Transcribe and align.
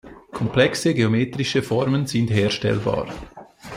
Komplexe 0.31 0.95
geometrische 0.95 1.61
Formen 1.61 2.07
sind 2.07 2.31
herstellbar. 2.31 3.07